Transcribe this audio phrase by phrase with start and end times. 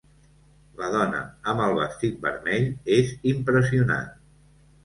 [0.79, 1.19] La dona
[1.53, 2.67] amb el vestit vermell
[2.99, 4.13] és impressionant.